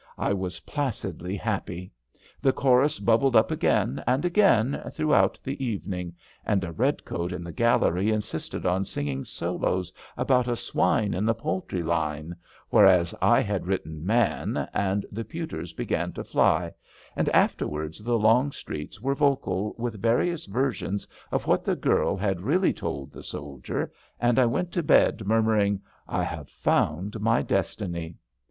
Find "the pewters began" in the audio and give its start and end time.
15.11-16.13